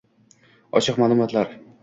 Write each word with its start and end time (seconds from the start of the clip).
Ochiq 0.79 0.99
ma'lumotlar 1.03 1.55